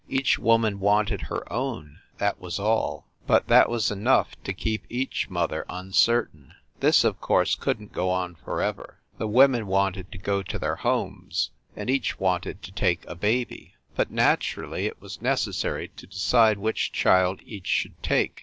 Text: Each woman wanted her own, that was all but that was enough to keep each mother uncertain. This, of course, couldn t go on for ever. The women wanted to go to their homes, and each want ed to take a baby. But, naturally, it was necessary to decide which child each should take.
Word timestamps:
Each 0.09 0.39
woman 0.39 0.79
wanted 0.79 1.21
her 1.21 1.43
own, 1.53 1.99
that 2.17 2.39
was 2.39 2.57
all 2.57 3.05
but 3.27 3.47
that 3.49 3.69
was 3.69 3.91
enough 3.91 4.29
to 4.41 4.51
keep 4.51 4.81
each 4.89 5.29
mother 5.29 5.63
uncertain. 5.69 6.55
This, 6.79 7.03
of 7.03 7.21
course, 7.21 7.53
couldn 7.53 7.87
t 7.89 7.93
go 7.93 8.09
on 8.09 8.33
for 8.43 8.63
ever. 8.63 8.97
The 9.19 9.27
women 9.27 9.67
wanted 9.67 10.11
to 10.11 10.17
go 10.17 10.41
to 10.41 10.57
their 10.57 10.77
homes, 10.77 11.51
and 11.75 11.87
each 11.87 12.19
want 12.19 12.47
ed 12.47 12.63
to 12.63 12.71
take 12.71 13.05
a 13.07 13.13
baby. 13.13 13.75
But, 13.95 14.09
naturally, 14.09 14.87
it 14.87 14.99
was 14.99 15.21
necessary 15.21 15.89
to 15.97 16.07
decide 16.07 16.57
which 16.57 16.91
child 16.91 17.39
each 17.43 17.67
should 17.67 18.01
take. 18.01 18.39